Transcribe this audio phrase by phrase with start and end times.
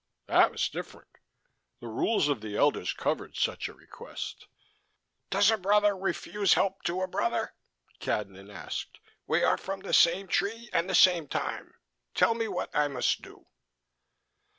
[0.25, 1.11] That was different.
[1.79, 4.47] The rules of the elders covered such a request.
[5.29, 7.53] "Does a brother refuse help to a brother?"
[7.99, 8.99] Cadnan asked.
[9.27, 11.75] "We are from the same tree and the same time.
[12.15, 13.45] Tell me what I must do."